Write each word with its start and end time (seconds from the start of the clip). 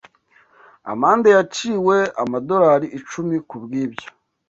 Amande 0.91 1.29
yaciwe 1.37 1.97
amadorari 2.23 2.87
icumi 2.97 3.35
kubwibyo. 3.47 4.07